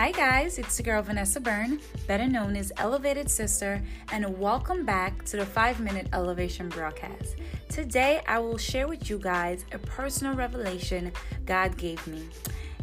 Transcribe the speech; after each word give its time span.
Hi, 0.00 0.12
guys, 0.12 0.60
it's 0.60 0.76
the 0.76 0.84
girl 0.84 1.02
Vanessa 1.02 1.40
Byrne, 1.40 1.80
better 2.06 2.28
known 2.28 2.54
as 2.54 2.70
Elevated 2.76 3.28
Sister, 3.28 3.82
and 4.12 4.38
welcome 4.38 4.84
back 4.84 5.24
to 5.24 5.36
the 5.36 5.44
5 5.44 5.80
Minute 5.80 6.06
Elevation 6.12 6.68
broadcast. 6.68 7.34
Today, 7.68 8.20
I 8.28 8.38
will 8.38 8.58
share 8.58 8.86
with 8.86 9.10
you 9.10 9.18
guys 9.18 9.64
a 9.72 9.78
personal 9.78 10.34
revelation 10.34 11.10
God 11.46 11.76
gave 11.76 12.06
me. 12.06 12.28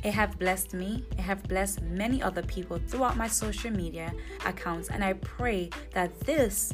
It 0.03 0.13
have 0.13 0.37
blessed 0.37 0.73
me, 0.73 1.05
it 1.13 1.21
have 1.21 1.41
blessed 1.43 1.83
many 1.83 2.21
other 2.21 2.43
people 2.43 2.81
throughout 2.85 3.15
my 3.15 3.29
social 3.29 3.71
media 3.71 4.13
accounts, 4.45 4.89
and 4.89 5.01
I 5.01 5.13
pray 5.13 5.69
that 5.93 6.19
this 6.19 6.73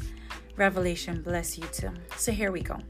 revelation 0.56 1.22
bless 1.22 1.56
you 1.56 1.66
too. 1.66 1.92
So, 2.16 2.32
here 2.32 2.50
we 2.50 2.62
go. 2.62 2.80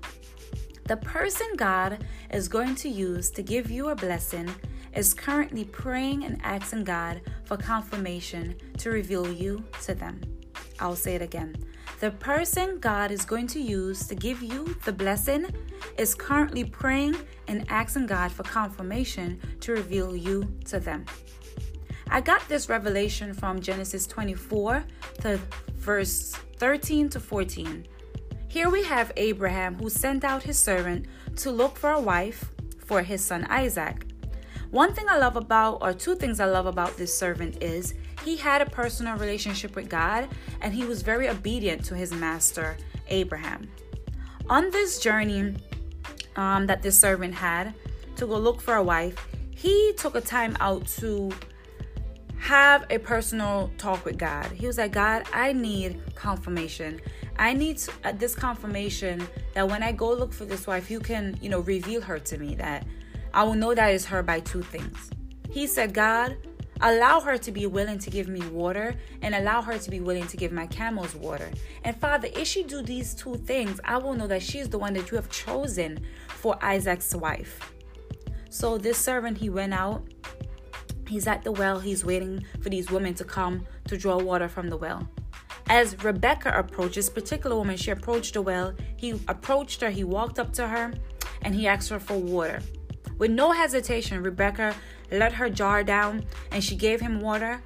The 0.84 0.96
person 0.96 1.48
God 1.57 2.03
is 2.32 2.48
going 2.48 2.77
to 2.77 2.89
use 2.89 3.30
to 3.32 3.43
give 3.43 3.71
you 3.71 3.91
a 3.91 3.95
blessing 3.95 4.48
is 4.95 5.14
currently 5.14 5.64
praying 5.64 6.24
and 6.24 6.41
asking 6.42 6.84
God 6.84 7.20
for 7.45 7.56
confirmation 7.56 8.56
to 8.78 8.91
reveal 8.91 9.30
you 9.30 9.64
to 9.83 9.95
them. 9.95 10.20
I'll 10.80 10.96
say 10.96 11.14
it 11.14 11.23
again. 11.23 11.55
The 12.00 12.10
person 12.10 12.78
God 12.80 13.10
is 13.12 13.24
going 13.24 13.47
to 13.48 13.60
use 13.60 14.06
to 14.09 14.14
give 14.14 14.42
you 14.42 14.77
the 14.84 14.92
blessing 14.92 15.47
is 15.97 16.14
currently 16.14 16.64
praying 16.64 17.16
and 17.47 17.64
asking 17.69 18.06
God 18.06 18.33
for 18.33 18.42
confirmation 18.42 19.41
to 19.60 19.73
reveal 19.73 20.16
you 20.16 20.52
to 20.66 20.80
them. 20.80 21.05
I 22.09 22.20
got 22.20 22.47
this 22.48 22.69
revelation 22.69 23.33
from 23.33 23.61
Genesis 23.61 24.06
24 24.06 24.84
to 25.20 25.41
verse 25.77 26.34
13 26.59 27.09
to 27.11 27.20
14. 27.20 27.86
Here 28.48 28.69
we 28.69 28.83
have 28.84 29.12
Abraham 29.16 29.77
who 29.77 29.88
sent 29.88 30.24
out 30.24 30.42
his 30.42 30.59
servant 30.59 31.06
to 31.36 31.50
look 31.50 31.77
for 31.77 31.91
a 31.91 32.00
wife 32.00 32.50
for 32.84 33.02
his 33.02 33.24
son 33.24 33.47
Isaac. 33.48 34.12
One 34.73 34.95
thing 34.95 35.05
I 35.07 35.19
love 35.19 35.37
about, 35.37 35.83
or 35.83 35.93
two 35.93 36.15
things 36.15 36.41
I 36.41 36.47
love 36.47 36.65
about 36.65 36.97
this 36.97 37.15
servant 37.15 37.62
is 37.62 37.92
he 38.25 38.37
had 38.39 38.62
a 38.62 38.65
personal 38.67 39.19
relationship 39.19 39.77
with 39.77 39.91
God 39.91 40.31
and 40.62 40.73
he 40.73 40.87
was 40.87 41.03
very 41.03 41.29
obedient 41.29 41.84
to 41.84 41.95
his 41.95 42.11
master, 42.11 42.79
Abraham. 43.09 43.69
On 44.48 44.70
this 44.70 44.98
journey 44.98 45.56
um, 46.37 46.67
that 46.69 46.81
this 46.81 46.98
servant 46.98 47.34
had 47.34 47.75
to 48.17 48.27
go 48.27 48.39
look 48.39 48.62
for 48.62 48.77
a 48.77 48.83
wife, 48.83 49.29
he 49.51 49.92
took 49.98 50.14
a 50.14 50.23
time 50.23 50.56
out 50.59 50.86
to 50.86 51.31
have 52.39 52.86
a 52.89 52.97
personal 52.97 53.70
talk 53.77 54.07
with 54.07 54.17
God. 54.17 54.47
He 54.53 54.67
was 54.67 54.79
like, 54.79 54.92
God, 54.92 55.25
I 55.34 55.53
need 55.53 56.01
confirmation. 56.14 56.98
I 57.36 57.53
need 57.53 57.79
uh, 58.05 58.12
this 58.12 58.34
confirmation 58.34 59.29
that 59.53 59.69
when 59.69 59.83
I 59.83 59.92
go 59.92 60.14
look 60.14 60.33
for 60.33 60.47
this 60.47 60.67
wife, 60.67 60.91
you 60.91 60.98
can, 60.98 61.36
you 61.42 61.51
know, 61.51 61.61
reveal 61.61 62.01
her 62.01 62.19
to 62.19 62.39
me 62.39 62.55
that 62.55 62.86
I 63.34 63.44
will 63.44 63.55
know 63.55 63.75
that 63.75 63.92
is 63.94 64.05
her 64.06 64.22
by 64.22 64.41
two 64.41 64.62
things. 64.62 65.11
He 65.50 65.66
said, 65.66 65.94
God, 65.94 66.36
allow 66.80 67.20
her 67.20 67.39
to 67.39 67.52
be 67.52 67.66
willing 67.66 67.98
to 68.00 68.11
give 68.11 68.28
me 68.28 68.47
water 68.48 68.94
and 69.22 69.34
allow 69.34 69.62
her 69.62 69.78
to 69.78 69.91
be 69.91 70.00
willing 70.00 70.27
to 70.27 70.36
give 70.36 70.52
my 70.52 70.66
camels 70.66 71.14
water. 71.14 71.50
And 71.84 71.97
Father, 71.97 72.28
if 72.34 72.47
she 72.47 72.62
do 72.62 72.83
these 72.83 73.14
two 73.14 73.36
things, 73.36 73.80
I 73.84 73.98
will 73.98 74.14
know 74.14 74.27
that 74.27 74.42
she 74.42 74.58
is 74.58 74.69
the 74.69 74.78
one 74.78 74.92
that 74.94 75.11
you 75.11 75.16
have 75.16 75.30
chosen 75.30 76.05
for 76.28 76.58
Isaac's 76.62 77.14
wife. 77.14 77.72
So 78.50 78.77
this 78.77 78.98
servant, 78.98 79.39
he 79.39 79.48
went 79.48 79.72
out. 79.72 80.02
He's 81.08 81.27
at 81.27 81.42
the 81.42 81.52
well. 81.52 81.80
He's 81.80 82.05
waiting 82.05 82.44
for 82.61 82.69
these 82.69 82.91
women 82.91 83.14
to 83.14 83.24
come 83.24 83.67
to 83.89 83.96
draw 83.96 84.19
water 84.19 84.48
from 84.48 84.69
the 84.69 84.77
well. 84.77 85.08
As 85.69 86.02
Rebecca 86.02 86.52
approached 86.55 86.96
this 86.96 87.08
particular 87.08 87.56
woman, 87.56 87.77
she 87.77 87.91
approached 87.91 88.34
the 88.34 88.42
well. 88.42 88.74
He 88.96 89.12
approached 89.28 89.80
her. 89.80 89.91
He 89.91 90.05
walked 90.05 90.39
up 90.39 90.52
to 90.55 90.69
her 90.69 90.92
and 91.42 91.55
he 91.55 91.67
asked 91.67 91.89
her 91.91 92.00
for 92.00 92.19
water. 92.19 92.61
With 93.23 93.31
no 93.31 93.53
hesitation, 93.53 94.20
Rebecca 94.20 94.75
let 95.12 95.33
her 95.34 95.48
jar 95.48 95.84
down 95.84 96.25
and 96.51 96.65
she 96.65 96.75
gave 96.75 97.01
him 97.01 97.20
water. 97.20 97.62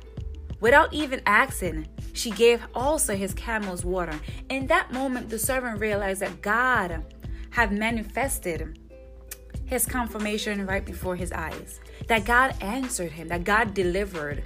Without 0.61 0.93
even 0.93 1.23
asking, 1.25 1.89
she 2.13 2.31
gave 2.31 2.63
also 2.75 3.17
his 3.17 3.33
camels 3.33 3.83
water. 3.83 4.21
In 4.51 4.67
that 4.67 4.93
moment, 4.93 5.31
the 5.31 5.39
servant 5.39 5.81
realized 5.81 6.21
that 6.21 6.43
God 6.43 7.07
had 7.49 7.73
manifested 7.73 8.79
his 9.65 9.87
confirmation 9.87 10.67
right 10.67 10.85
before 10.85 11.17
his 11.17 11.33
eyes. 11.33 11.81
That 12.07 12.27
God 12.27 12.55
answered 12.61 13.13
him, 13.13 13.29
that 13.29 13.45
God 13.45 13.73
delivered. 13.73 14.45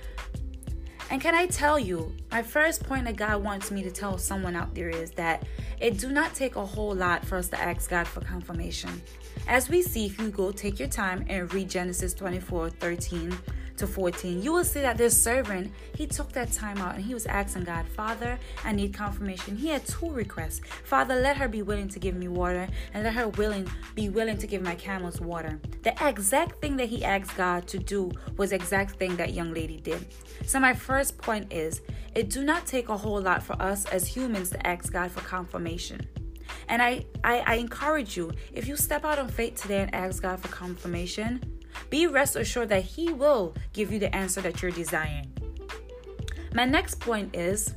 And 1.11 1.21
can 1.21 1.35
I 1.35 1.47
tell 1.47 1.77
you, 1.77 2.15
my 2.31 2.41
first 2.41 2.85
point 2.85 3.05
that 3.07 3.17
God 3.17 3.43
wants 3.43 3.73
me 3.73 3.83
to 3.83 3.91
tell 3.91 4.17
someone 4.17 4.55
out 4.55 4.77
there 4.77 4.89
is 4.89 5.11
that 5.13 5.45
it 5.81 5.99
do 5.99 6.13
not 6.13 6.35
take 6.35 6.55
a 6.55 6.65
whole 6.65 6.95
lot 6.95 7.27
for 7.27 7.37
us 7.37 7.49
to 7.49 7.61
ask 7.61 7.91
God 7.91 8.07
for 8.07 8.21
confirmation. 8.21 9.03
As 9.49 9.69
we 9.69 9.83
see, 9.83 10.07
if 10.07 10.21
you 10.21 10.31
go 10.31 10.53
take 10.53 10.79
your 10.79 10.89
time 10.89 11.27
and 11.29 11.53
read 11.53 11.69
Genesis 11.69 12.15
24 12.15 12.71
13 12.71 13.37
to 13.81 13.87
14, 13.87 14.43
you 14.43 14.53
will 14.53 14.65
see 14.65 14.81
that 14.81 14.97
this 14.97 15.21
servant, 15.21 15.73
he 15.95 16.07
took 16.07 16.33
that 16.33 16.53
time 16.53 16.79
out 16.79 16.95
and 16.95 17.05
he 17.05 17.15
was 17.15 17.27
asking 17.27 17.65
God, 17.65 17.87
Father, 17.89 18.39
I 18.65 18.73
need 18.73 18.95
confirmation. 18.95 19.57
He 19.57 19.69
had 19.69 19.85
two 19.87 20.11
requests. 20.11 20.61
Father, 20.85 21.17
let 21.17 21.37
her 21.39 21.49
be 21.49 21.63
willing 21.63 21.89
to 21.89 21.99
give 21.99 22.15
me 22.15 22.29
water 22.29 22.69
and 22.95 23.05
let 23.05 23.15
her 23.15 23.29
willing 23.29 23.69
be 23.95 24.09
willing 24.09 24.39
to 24.39 24.47
give 24.47 24.63
my 24.63 24.75
camels 24.75 25.21
water. 25.21 25.59
The 25.83 25.95
exact 26.07 26.61
thing 26.61 26.77
that 26.77 26.89
he 26.89 27.05
asked 27.05 27.37
God 27.37 27.67
to 27.69 27.79
do 27.79 28.11
was 28.37 28.53
exact 28.53 28.97
thing 28.97 29.17
that 29.17 29.33
young 29.33 29.53
lady 29.53 29.81
did. 29.81 30.07
So 30.47 30.61
my 30.61 30.75
first 30.75 31.19
point 31.19 31.53
is, 31.53 31.81
it 32.15 32.29
do 32.29 32.45
not 32.45 32.67
take 32.67 32.89
a 32.89 32.97
whole 32.97 33.21
lot 33.21 33.43
for 33.43 33.61
us 33.63 33.87
as 33.87 34.07
humans 34.07 34.51
to 34.51 34.67
ask 34.67 34.93
God 34.93 35.11
for 35.11 35.21
confirmation. 35.21 36.01
And 36.69 36.83
I, 36.83 37.07
I, 37.25 37.39
I 37.47 37.55
encourage 37.55 38.17
you, 38.17 38.33
if 38.53 38.69
you 38.69 38.77
step 38.77 39.05
out 39.05 39.19
on 39.19 39.29
faith 39.29 39.57
today 39.57 39.83
and 39.83 39.95
ask 39.95 40.23
God 40.23 40.41
for 40.41 40.49
confirmation, 40.49 41.41
be 41.89 42.07
rest 42.07 42.37
assured 42.37 42.69
that 42.69 42.83
He 42.83 43.13
will 43.13 43.55
give 43.73 43.93
you 43.93 43.99
the 43.99 44.15
answer 44.15 44.41
that 44.41 44.63
you're 44.63 44.71
desiring. 44.71 45.33
My 46.55 46.65
next 46.65 47.01
point 47.01 47.35
is 47.35 47.75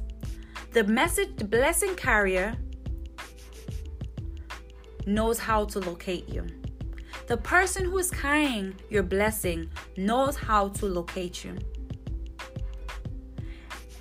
the 0.71 0.83
message, 0.83 1.35
the 1.35 1.45
blessing 1.45 1.95
carrier 1.95 2.55
knows 5.05 5.37
how 5.39 5.65
to 5.65 5.79
locate 5.79 6.27
you. 6.29 6.47
The 7.27 7.37
person 7.37 7.85
who 7.85 7.97
is 7.99 8.11
carrying 8.11 8.75
your 8.89 9.03
blessing 9.03 9.69
knows 9.97 10.35
how 10.35 10.69
to 10.69 10.85
locate 10.85 11.43
you. 11.43 11.57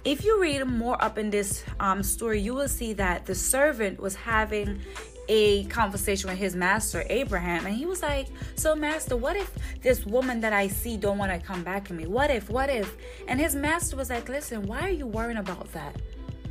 If 0.05 0.25
you 0.25 0.41
read 0.41 0.65
more 0.65 1.03
up 1.03 1.19
in 1.19 1.31
this 1.31 1.63
um, 1.79 2.03
story, 2.03 2.41
you 2.41 2.55
will 2.55 2.69
see 2.69 2.93
that 2.95 3.25
the 3.25 3.35
servant 3.35 4.01
was 4.01 4.17
having 4.17 4.81
a 5.29 5.65
conversation 5.65 6.29
with 6.29 6.39
his 6.39 6.57
master 6.57 7.05
Abraham 7.09 7.67
and 7.67 7.75
he 7.75 7.87
was 7.87 8.03
like 8.03 8.27
so 8.57 8.75
master 8.75 9.17
what 9.17 9.37
if 9.37 9.53
this 9.81 10.05
woman 10.05 10.41
that 10.41 10.53
I 10.53 10.69
see 10.69 10.97
don't 10.97 11.19
want 11.19 11.33
to 11.33 11.39
come 11.39 11.63
back 11.63 11.87
to 11.89 11.95
me? 11.95 12.07
What 12.07 12.31
if 12.31 12.51
what 12.51 12.71
if? 12.71 12.97
And 13.29 13.41
his 13.41 13.55
master 13.55 13.97
was 13.97 14.11
like 14.11 14.29
listen 14.29 14.63
why 14.67 14.81
are 14.81 14.91
you 14.91 15.07
worrying 15.07 15.39
about 15.39 15.71
that? 15.73 15.97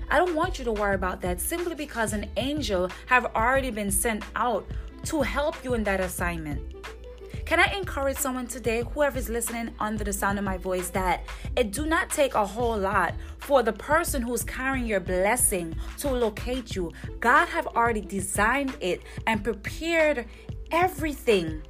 I 0.09 0.17
don't 0.17 0.35
want 0.35 0.59
you 0.59 0.65
to 0.65 0.71
worry 0.71 0.95
about 0.95 1.21
that 1.21 1.39
simply 1.39 1.75
because 1.75 2.13
an 2.13 2.29
angel 2.37 2.89
have 3.05 3.25
already 3.35 3.71
been 3.71 3.91
sent 3.91 4.23
out 4.35 4.65
to 5.05 5.21
help 5.21 5.63
you 5.63 5.73
in 5.73 5.83
that 5.85 5.99
assignment 5.99 6.61
can 7.51 7.59
I 7.59 7.75
encourage 7.75 8.15
someone 8.15 8.47
today, 8.47 8.81
whoever 8.93 9.19
is 9.19 9.27
listening 9.27 9.73
under 9.77 10.05
the 10.05 10.13
sound 10.13 10.39
of 10.39 10.45
my 10.45 10.55
voice, 10.55 10.89
that 10.91 11.25
it 11.57 11.73
do 11.73 11.85
not 11.85 12.09
take 12.09 12.33
a 12.33 12.45
whole 12.45 12.77
lot 12.77 13.13
for 13.39 13.61
the 13.61 13.73
person 13.73 14.21
who's 14.21 14.41
carrying 14.41 14.85
your 14.85 15.01
blessing 15.01 15.75
to 15.97 16.09
locate 16.09 16.77
you. 16.77 16.93
God 17.19 17.49
have 17.49 17.67
already 17.67 17.99
designed 17.99 18.77
it 18.79 19.01
and 19.27 19.43
prepared 19.43 20.27
everything 20.71 21.61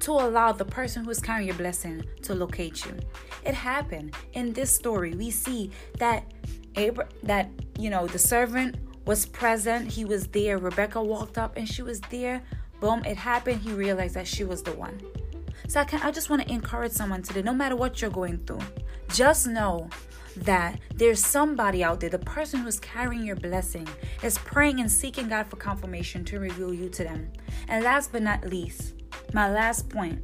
to 0.00 0.10
allow 0.10 0.52
the 0.52 0.64
person 0.64 1.04
who's 1.04 1.20
carrying 1.20 1.46
your 1.46 1.56
blessing 1.56 2.02
to 2.22 2.34
locate 2.34 2.82
you. 2.86 2.96
It 3.44 3.52
happened 3.52 4.14
in 4.32 4.54
this 4.54 4.70
story. 4.72 5.14
We 5.14 5.30
see 5.30 5.70
that 5.98 6.32
Abra- 6.78 7.10
that 7.24 7.50
you 7.78 7.90
know 7.90 8.06
the 8.06 8.18
servant 8.18 8.76
was 9.04 9.26
present. 9.26 9.92
He 9.92 10.06
was 10.06 10.28
there. 10.28 10.56
Rebecca 10.56 11.02
walked 11.02 11.36
up 11.36 11.58
and 11.58 11.68
she 11.68 11.82
was 11.82 12.00
there 12.10 12.42
boom, 12.80 13.04
it 13.04 13.16
happened. 13.16 13.60
He 13.60 13.72
realized 13.72 14.14
that 14.14 14.26
she 14.26 14.44
was 14.44 14.62
the 14.62 14.72
one. 14.72 15.00
So 15.68 15.80
I, 15.80 15.84
can, 15.84 16.00
I 16.02 16.10
just 16.10 16.30
want 16.30 16.42
to 16.42 16.52
encourage 16.52 16.92
someone 16.92 17.22
today, 17.22 17.42
no 17.42 17.52
matter 17.54 17.76
what 17.76 18.00
you're 18.00 18.10
going 18.10 18.38
through, 18.46 18.60
just 19.08 19.46
know 19.46 19.88
that 20.36 20.78
there's 20.94 21.24
somebody 21.24 21.82
out 21.82 22.00
there, 22.00 22.10
the 22.10 22.18
person 22.18 22.60
who's 22.60 22.78
carrying 22.78 23.24
your 23.24 23.36
blessing 23.36 23.88
is 24.22 24.38
praying 24.38 24.80
and 24.80 24.90
seeking 24.90 25.28
God 25.28 25.46
for 25.48 25.56
confirmation 25.56 26.24
to 26.26 26.38
reveal 26.38 26.72
you 26.74 26.88
to 26.90 27.04
them. 27.04 27.32
And 27.68 27.84
last 27.84 28.12
but 28.12 28.22
not 28.22 28.46
least, 28.46 28.94
my 29.32 29.50
last 29.50 29.88
point 29.88 30.22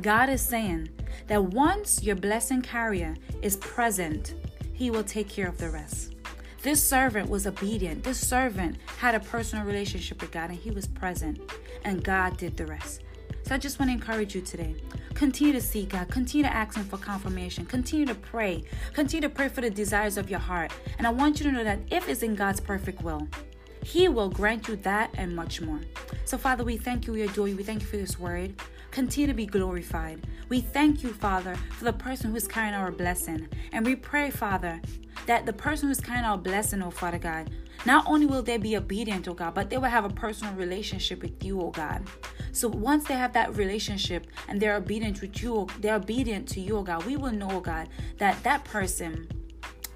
God 0.00 0.28
is 0.28 0.40
saying 0.40 0.90
that 1.26 1.42
once 1.42 2.02
your 2.04 2.14
blessing 2.14 2.62
carrier 2.62 3.16
is 3.42 3.56
present, 3.56 4.34
He 4.72 4.90
will 4.90 5.02
take 5.02 5.28
care 5.28 5.48
of 5.48 5.58
the 5.58 5.70
rest. 5.70 6.14
This 6.62 6.82
servant 6.82 7.30
was 7.30 7.46
obedient. 7.46 8.02
This 8.02 8.18
servant 8.18 8.78
had 8.98 9.14
a 9.14 9.20
personal 9.20 9.64
relationship 9.64 10.20
with 10.20 10.32
God 10.32 10.50
and 10.50 10.58
he 10.58 10.70
was 10.72 10.88
present, 10.88 11.40
and 11.84 12.02
God 12.02 12.36
did 12.36 12.56
the 12.56 12.66
rest. 12.66 13.02
So 13.44 13.54
I 13.54 13.58
just 13.58 13.78
want 13.78 13.90
to 13.90 13.94
encourage 13.94 14.34
you 14.34 14.40
today. 14.42 14.74
Continue 15.14 15.52
to 15.54 15.60
seek 15.60 15.90
God. 15.90 16.08
Continue 16.10 16.46
to 16.46 16.54
ask 16.54 16.76
Him 16.76 16.84
for 16.84 16.98
confirmation. 16.98 17.64
Continue 17.64 18.06
to 18.06 18.14
pray. 18.14 18.64
Continue 18.92 19.26
to 19.26 19.34
pray 19.34 19.48
for 19.48 19.62
the 19.62 19.70
desires 19.70 20.18
of 20.18 20.28
your 20.28 20.38
heart. 20.38 20.70
And 20.98 21.06
I 21.06 21.10
want 21.10 21.40
you 21.40 21.46
to 21.46 21.52
know 21.52 21.64
that 21.64 21.78
if 21.90 22.08
it's 22.08 22.22
in 22.22 22.34
God's 22.34 22.60
perfect 22.60 23.02
will, 23.02 23.26
He 23.82 24.08
will 24.08 24.28
grant 24.28 24.68
you 24.68 24.76
that 24.76 25.10
and 25.14 25.34
much 25.34 25.62
more. 25.62 25.80
So, 26.24 26.36
Father, 26.36 26.62
we 26.62 26.76
thank 26.76 27.06
you. 27.06 27.14
We 27.14 27.22
adore 27.22 27.48
you. 27.48 27.56
We 27.56 27.62
thank 27.62 27.80
you 27.80 27.86
for 27.86 27.96
this 27.96 28.18
word. 28.18 28.54
continue 28.90 29.28
to 29.28 29.34
be 29.34 29.46
glorified. 29.46 30.26
We 30.48 30.60
thank 30.60 31.02
you, 31.02 31.12
Father, 31.12 31.56
for 31.78 31.84
the 31.84 31.92
person 31.92 32.30
who's 32.32 32.46
carrying 32.46 32.74
our 32.74 32.90
blessing. 32.90 33.48
And 33.72 33.84
we 33.84 33.96
pray, 33.96 34.30
Father, 34.30 34.80
that 35.28 35.44
the 35.44 35.52
person 35.52 35.88
who's 35.88 36.00
carrying 36.00 36.24
our 36.24 36.38
blessing, 36.38 36.82
oh 36.82 36.90
Father 36.90 37.18
God, 37.18 37.50
not 37.84 38.06
only 38.06 38.24
will 38.24 38.42
they 38.42 38.56
be 38.56 38.78
obedient, 38.78 39.28
oh 39.28 39.34
God, 39.34 39.54
but 39.54 39.68
they 39.68 39.76
will 39.76 39.84
have 39.84 40.06
a 40.06 40.08
personal 40.08 40.54
relationship 40.54 41.20
with 41.20 41.44
you, 41.44 41.60
oh 41.60 41.70
God. 41.70 42.02
So 42.50 42.66
once 42.66 43.06
they 43.06 43.12
have 43.12 43.34
that 43.34 43.54
relationship 43.54 44.26
and 44.48 44.58
they're 44.58 44.76
obedient 44.76 45.20
with 45.20 45.42
you, 45.42 45.66
they're 45.80 45.96
obedient 45.96 46.48
to 46.48 46.60
you, 46.60 46.78
oh 46.78 46.82
God, 46.82 47.04
we 47.04 47.16
will 47.16 47.30
know, 47.30 47.50
oh 47.50 47.60
God, 47.60 47.90
that 48.16 48.42
that 48.42 48.64
person 48.64 49.28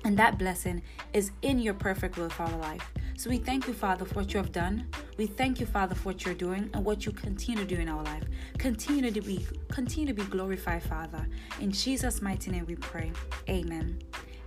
and 0.04 0.18
that 0.18 0.36
blessing 0.36 0.82
is 1.14 1.30
in 1.40 1.58
your 1.58 1.74
perfect 1.74 2.18
will 2.18 2.28
for 2.28 2.42
our 2.42 2.58
life. 2.58 2.92
So 3.16 3.30
we 3.30 3.38
thank 3.38 3.66
you, 3.66 3.72
Father, 3.72 4.04
for 4.04 4.14
what 4.14 4.34
you 4.34 4.38
have 4.38 4.52
done. 4.52 4.86
We 5.16 5.26
thank 5.26 5.60
you, 5.60 5.64
Father, 5.64 5.94
for 5.94 6.10
what 6.10 6.26
you're 6.26 6.34
doing 6.34 6.68
and 6.74 6.84
what 6.84 7.06
you 7.06 7.12
continue 7.12 7.64
to 7.64 7.74
do 7.74 7.80
in 7.80 7.88
our 7.88 8.02
life. 8.02 8.24
Continue 8.58 9.10
to 9.10 9.20
be 9.22 9.46
continue 9.68 10.08
to 10.08 10.12
be 10.12 10.28
glorified, 10.28 10.82
Father. 10.82 11.26
In 11.58 11.70
Jesus' 11.70 12.20
mighty 12.20 12.50
name 12.50 12.66
we 12.66 12.74
pray. 12.74 13.12
Amen. 13.48 13.98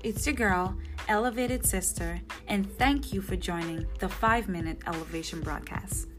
It's 0.05 0.27
your 0.27 0.35
girl, 0.35 0.77
Elevated 1.07 1.65
Sister, 1.65 2.21
and 2.47 2.71
thank 2.77 3.11
you 3.11 3.23
for 3.23 3.35
joining 3.35 3.87
the 3.97 4.07
5 4.07 4.47
Minute 4.47 4.83
Elevation 4.85 5.41
broadcast. 5.41 6.09